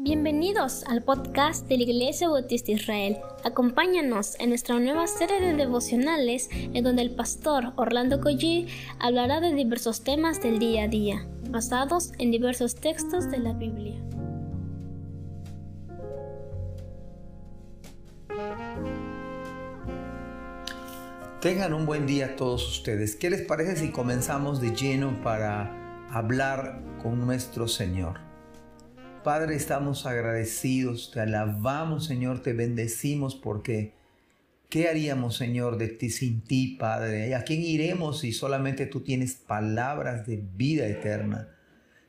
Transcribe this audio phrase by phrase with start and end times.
[0.00, 3.18] Bienvenidos al podcast de la Iglesia Bautista Israel.
[3.42, 8.68] Acompáñanos en nuestra nueva serie de devocionales en donde el pastor Orlando Collie
[9.00, 14.00] hablará de diversos temas del día a día, basados en diversos textos de la Biblia.
[21.40, 23.16] Tengan un buen día todos ustedes.
[23.16, 28.27] ¿Qué les parece si comenzamos de lleno para hablar con nuestro Señor?
[29.24, 33.92] Padre, estamos agradecidos, te alabamos, Señor, te bendecimos porque
[34.68, 37.34] ¿qué haríamos, Señor, de ti sin ti, Padre?
[37.34, 41.48] ¿A quién iremos si solamente tú tienes palabras de vida eterna?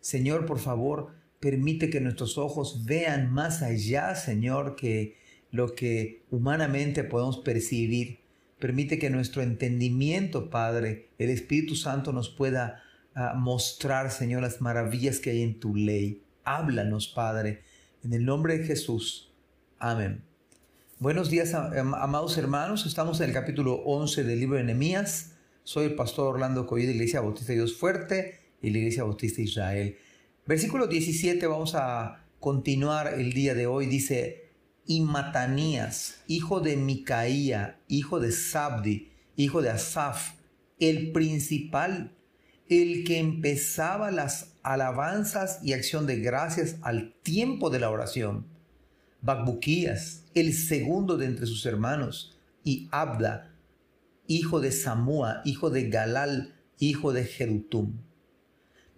[0.00, 5.16] Señor, por favor, permite que nuestros ojos vean más allá, Señor, que
[5.50, 8.18] lo que humanamente podemos percibir.
[8.58, 12.82] Permite que nuestro entendimiento, Padre, el Espíritu Santo nos pueda
[13.14, 16.22] ah, mostrar, Señor, las maravillas que hay en tu ley.
[16.48, 17.62] Háblanos, Padre,
[18.02, 19.30] en el nombre de Jesús.
[19.78, 20.24] Amén.
[20.98, 22.86] Buenos días, amados hermanos.
[22.86, 25.34] Estamos en el capítulo 11 del libro de Nehemías.
[25.62, 29.98] Soy el pastor Orlando Coy de Iglesia Bautista Dios Fuerte y la Iglesia Bautista Israel.
[30.46, 33.84] Versículo 17, vamos a continuar el día de hoy.
[33.84, 34.48] Dice,
[34.86, 40.32] y Matanías, hijo de Micaía, hijo de Sabdi, hijo de Asaf,
[40.80, 42.16] el principal
[42.68, 48.46] el que empezaba las alabanzas y acción de gracias al tiempo de la oración.
[49.22, 53.54] Bacbuquías, el segundo de entre sus hermanos, y Abda,
[54.26, 57.94] hijo de Samúa, hijo de Galal, hijo de Jerutum.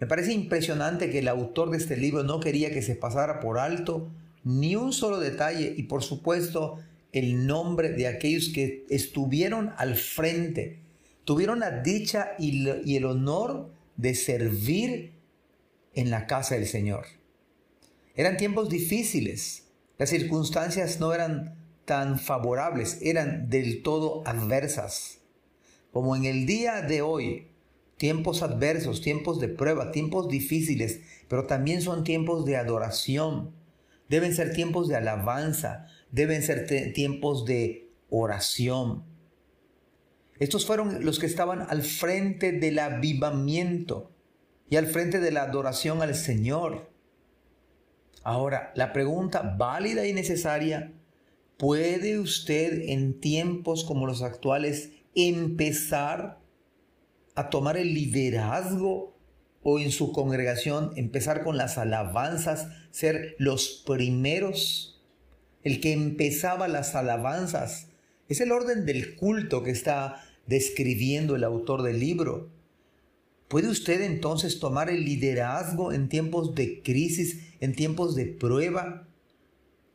[0.00, 3.58] Me parece impresionante que el autor de este libro no quería que se pasara por
[3.58, 4.10] alto
[4.42, 6.78] ni un solo detalle y por supuesto
[7.12, 10.80] el nombre de aquellos que estuvieron al frente
[11.24, 15.12] tuvieron la dicha y el honor de servir
[15.94, 17.06] en la casa del Señor.
[18.14, 25.18] Eran tiempos difíciles, las circunstancias no eran tan favorables, eran del todo adversas.
[25.92, 27.48] Como en el día de hoy,
[27.96, 33.52] tiempos adversos, tiempos de prueba, tiempos difíciles, pero también son tiempos de adoración.
[34.08, 39.04] Deben ser tiempos de alabanza, deben ser tiempos de oración.
[40.40, 44.10] Estos fueron los que estaban al frente del avivamiento
[44.70, 46.90] y al frente de la adoración al Señor.
[48.24, 50.94] Ahora, la pregunta válida y necesaria,
[51.58, 56.40] ¿puede usted en tiempos como los actuales empezar
[57.34, 59.14] a tomar el liderazgo
[59.62, 65.02] o en su congregación empezar con las alabanzas, ser los primeros?
[65.62, 67.88] El que empezaba las alabanzas.
[68.30, 72.50] Es el orden del culto que está describiendo el autor del libro.
[73.48, 79.08] ¿Puede usted entonces tomar el liderazgo en tiempos de crisis, en tiempos de prueba,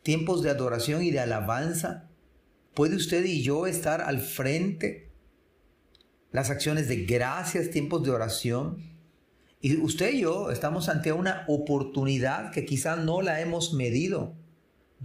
[0.04, 2.10] tiempos de adoración y de alabanza?
[2.74, 5.10] ¿Puede usted y yo estar al frente?
[6.32, 8.78] Las acciones de gracias, tiempos de oración.
[9.62, 14.36] Y usted y yo estamos ante una oportunidad que quizá no la hemos medido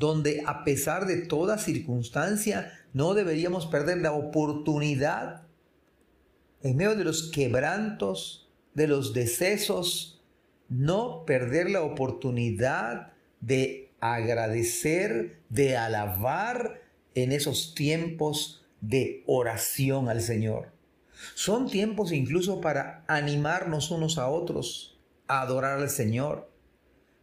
[0.00, 5.42] donde a pesar de toda circunstancia no deberíamos perder la oportunidad
[6.62, 10.22] en medio de los quebrantos, de los decesos,
[10.70, 16.80] no perder la oportunidad de agradecer, de alabar
[17.14, 20.72] en esos tiempos de oración al Señor.
[21.34, 26.50] Son tiempos incluso para animarnos unos a otros a adorar al Señor.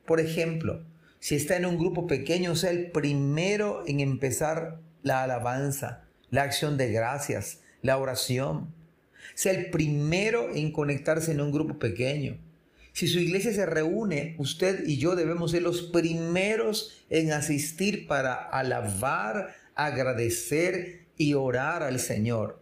[0.06, 0.84] Por ejemplo,
[1.20, 6.78] si está en un grupo pequeño, sea el primero en empezar la alabanza, la acción
[6.78, 8.74] de gracias, la oración.
[9.34, 12.38] Sea el primero en conectarse en un grupo pequeño.
[12.94, 18.34] Si su iglesia se reúne, usted y yo debemos ser los primeros en asistir para
[18.34, 22.62] alabar, agradecer y orar al Señor.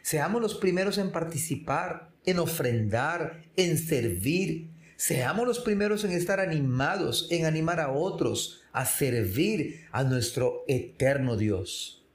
[0.00, 7.28] Seamos los primeros en participar, en ofrendar, en servir, Seamos los primeros en estar animados,
[7.30, 12.06] en animar a otros a servir a nuestro eterno Dios.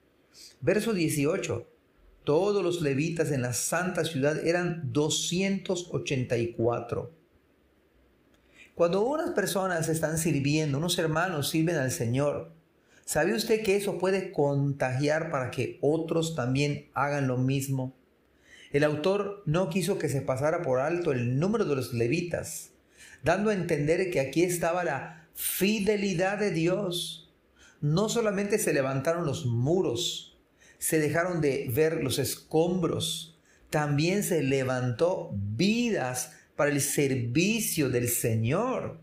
[0.61, 1.67] Verso 18.
[2.23, 7.11] Todos los levitas en la santa ciudad eran 284.
[8.73, 12.51] Cuando unas personas están sirviendo, unos hermanos sirven al Señor,
[13.05, 17.93] ¿sabe usted que eso puede contagiar para que otros también hagan lo mismo?
[18.71, 22.70] El autor no quiso que se pasara por alto el número de los levitas,
[23.23, 27.33] dando a entender que aquí estaba la fidelidad de Dios.
[27.81, 30.39] No solamente se levantaron los muros,
[30.77, 33.39] se dejaron de ver los escombros,
[33.69, 38.99] también se levantó vidas para el servicio del Señor.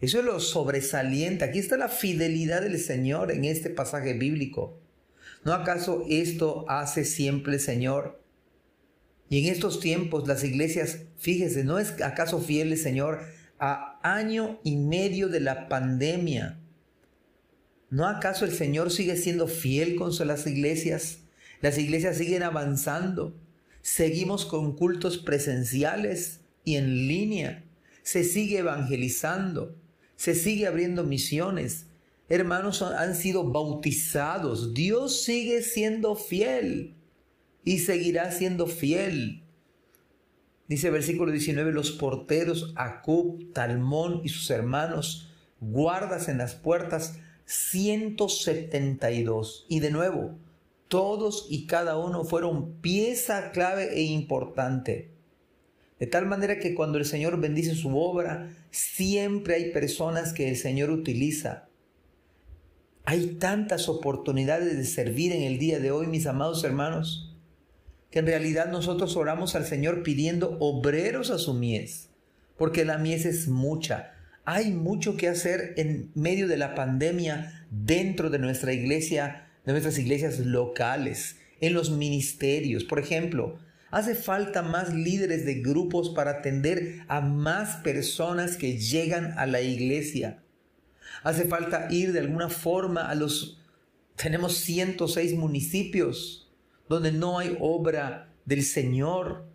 [0.00, 1.44] Eso es lo sobresaliente.
[1.44, 4.80] Aquí está la fidelidad del Señor en este pasaje bíblico.
[5.44, 8.22] ¿No acaso esto hace siempre el Señor?
[9.28, 13.20] Y en estos tiempos las iglesias, fíjese, ¿no es acaso fiel el Señor
[13.58, 16.58] a año y medio de la pandemia?
[17.90, 21.20] ¿No acaso el Señor sigue siendo fiel con las iglesias?
[21.60, 23.34] Las iglesias siguen avanzando.
[23.80, 27.64] Seguimos con cultos presenciales y en línea.
[28.02, 29.74] Se sigue evangelizando.
[30.16, 31.86] Se sigue abriendo misiones.
[32.28, 34.74] Hermanos han sido bautizados.
[34.74, 36.94] Dios sigue siendo fiel
[37.64, 39.42] y seguirá siendo fiel.
[40.68, 45.30] Dice versículo 19, los porteros Acub, Talmón y sus hermanos,
[45.60, 49.64] guardas en las puertas, 172.
[49.70, 50.36] Y de nuevo,
[50.88, 55.10] todos y cada uno fueron pieza clave e importante.
[55.98, 60.56] De tal manera que cuando el Señor bendice su obra, siempre hay personas que el
[60.56, 61.66] Señor utiliza.
[63.06, 67.27] Hay tantas oportunidades de servir en el día de hoy, mis amados hermanos
[68.10, 72.08] que en realidad nosotros oramos al Señor pidiendo obreros a su mies,
[72.56, 74.14] porque la mies es mucha.
[74.44, 79.98] Hay mucho que hacer en medio de la pandemia dentro de nuestra iglesia, de nuestras
[79.98, 82.84] iglesias locales, en los ministerios.
[82.84, 83.58] Por ejemplo,
[83.90, 89.60] hace falta más líderes de grupos para atender a más personas que llegan a la
[89.60, 90.42] iglesia.
[91.22, 93.60] Hace falta ir de alguna forma a los...
[94.16, 96.47] Tenemos 106 municipios
[96.88, 99.46] donde no hay obra del Señor.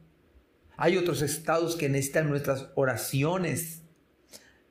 [0.78, 3.82] Hay otros estados que necesitan nuestras oraciones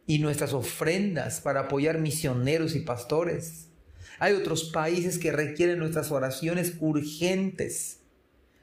[0.06, 3.68] y nuestras ofrendas para apoyar misioneros y pastores.
[4.18, 8.00] Hay otros países que requieren nuestras oraciones urgentes,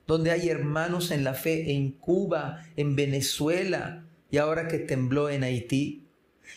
[0.07, 5.43] donde hay hermanos en la fe en Cuba, en Venezuela y ahora que tembló en
[5.43, 6.07] Haití.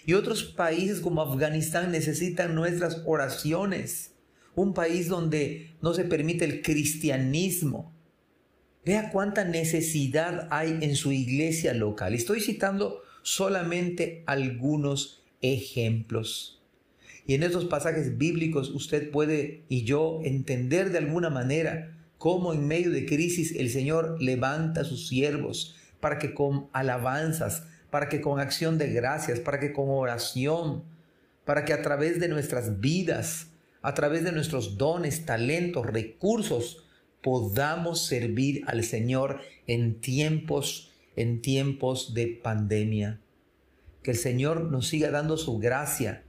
[0.06, 4.12] Y otros países como Afganistán necesitan nuestras oraciones
[4.54, 7.92] un país donde no se permite el cristianismo.
[8.84, 12.14] Vea cuánta necesidad hay en su iglesia local.
[12.14, 16.60] Estoy citando solamente algunos ejemplos.
[17.26, 22.66] Y en estos pasajes bíblicos usted puede y yo entender de alguna manera cómo en
[22.66, 28.20] medio de crisis el Señor levanta a sus siervos para que con alabanzas, para que
[28.20, 30.82] con acción de gracias, para que con oración,
[31.44, 33.51] para que a través de nuestras vidas
[33.82, 36.84] a través de nuestros dones, talentos, recursos,
[37.22, 43.20] podamos servir al Señor en tiempos, en tiempos de pandemia.
[44.02, 46.24] Que el Señor nos siga dando su gracia.